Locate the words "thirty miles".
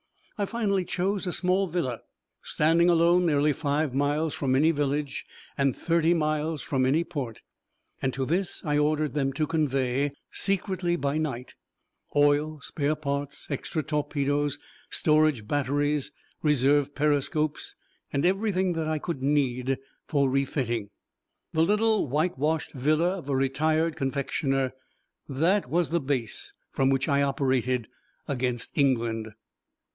5.77-6.63